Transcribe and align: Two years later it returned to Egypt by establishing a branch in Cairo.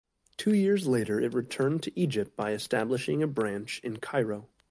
Two 0.35 0.55
years 0.55 0.87
later 0.87 1.19
it 1.21 1.35
returned 1.35 1.83
to 1.83 1.91
Egypt 1.99 2.35
by 2.35 2.53
establishing 2.53 3.21
a 3.21 3.27
branch 3.27 3.79
in 3.83 3.97
Cairo. 3.97 4.49